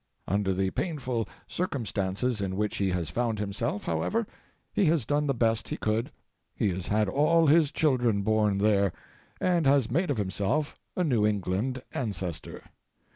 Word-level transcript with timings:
Under 0.27 0.51
the 0.51 0.71
painful 0.71 1.29
circumstances 1.45 2.41
in 2.41 2.55
which 2.55 2.77
he 2.77 2.89
has 2.89 3.11
found 3.11 3.37
himself, 3.37 3.83
however, 3.83 4.25
he 4.73 4.85
has 4.85 5.05
done 5.05 5.27
the 5.27 5.33
best 5.35 5.69
he 5.69 5.77
could 5.77 6.11
he 6.55 6.69
has 6.69 6.87
had 6.87 7.07
all 7.07 7.45
his 7.45 7.71
children 7.71 8.23
born 8.23 8.57
there, 8.57 8.93
and 9.39 9.67
has 9.67 9.91
made 9.91 10.09
of 10.09 10.17
himself 10.17 10.75
a 10.95 11.03
New 11.03 11.23
England 11.23 11.83
ancestor. 11.93 12.63